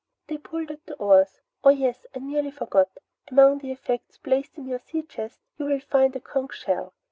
They 0.29 0.39
pulled 0.39 0.71
at 0.71 0.83
the 0.87 0.95
oars. 0.95 1.41
"Oh 1.63 1.69
yes, 1.69 2.07
I 2.15 2.17
nearly 2.21 2.49
forgot. 2.49 2.89
Among 3.29 3.59
the 3.59 3.71
effects 3.71 4.17
placed 4.17 4.57
in 4.57 4.65
your 4.67 4.79
sea 4.79 5.03
chest 5.03 5.37
you 5.59 5.65
will 5.65 5.79
find 5.79 6.15
a 6.15 6.19
conch 6.19 6.55
shell. 6.55 6.95